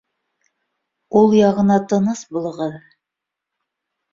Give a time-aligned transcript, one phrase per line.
[1.21, 2.81] Ул яғына тыныс булығыҙ